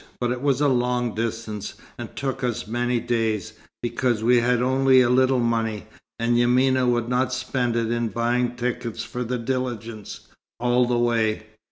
But 0.19 0.31
it 0.31 0.41
was 0.41 0.61
a 0.61 0.67
long 0.67 1.13
distance, 1.13 1.75
and 1.95 2.15
took 2.15 2.43
us 2.43 2.65
many 2.65 2.99
days, 2.99 3.53
because 3.83 4.23
we 4.23 4.37
had 4.37 4.59
only 4.59 4.99
a 5.01 5.11
little 5.11 5.37
money, 5.37 5.85
and 6.17 6.39
Yamina 6.39 6.87
would 6.87 7.07
not 7.07 7.31
spend 7.31 7.75
it 7.75 7.91
in 7.91 8.07
buying 8.07 8.55
tickets 8.55 9.03
for 9.03 9.23
the 9.23 9.37
diligence, 9.37 10.21
all 10.59 10.87
the 10.87 10.97
way. 10.97 11.43